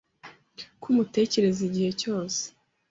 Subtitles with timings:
[0.81, 2.41] ko umutekereza igihe cyose